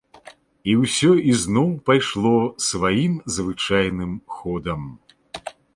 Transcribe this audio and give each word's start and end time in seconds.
І 0.71 0.73
ўсё 0.83 1.09
ізноў 1.33 1.69
пайшло 1.89 2.33
сваім 2.71 3.13
звычайным 3.39 4.19
ходам. 4.37 4.81